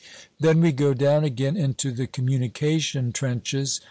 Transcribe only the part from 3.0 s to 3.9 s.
trenches.